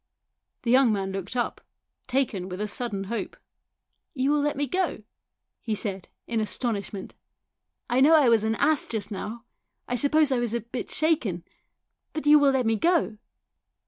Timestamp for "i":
7.87-7.99, 8.15-8.27, 9.87-9.93, 10.31-10.39